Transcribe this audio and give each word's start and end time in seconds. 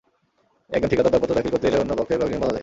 একজন 0.71 0.89
ঠিকাদার 0.89 1.11
দরপত্র 1.13 1.37
দাখিল 1.37 1.51
করতে 1.51 1.67
এলে 1.67 1.77
অন্য 1.77 1.91
পক্ষের 1.97 2.17
কয়েকজন 2.19 2.41
বাধা 2.41 2.53
দেয়। 2.53 2.59